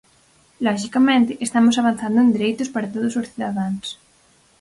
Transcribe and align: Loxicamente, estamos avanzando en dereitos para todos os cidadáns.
Loxicamente, 0.65 1.31
estamos 1.47 1.75
avanzando 1.77 2.17
en 2.25 2.29
dereitos 2.35 2.71
para 2.73 2.91
todos 2.93 3.13
os 3.21 3.29
cidadáns. 3.31 3.85